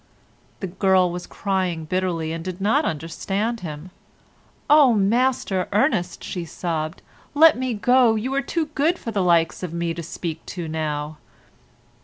[0.61, 3.91] The girl was crying bitterly and did not understand him.
[4.67, 7.03] "Oh, Master Ernest," she sobbed,
[7.35, 10.67] "let me go; you are too good for the likes of me to speak to
[10.67, 11.17] now."